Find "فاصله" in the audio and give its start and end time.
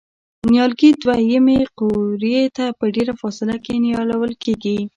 3.21-3.55